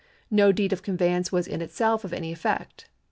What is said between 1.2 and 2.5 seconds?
was in itself of any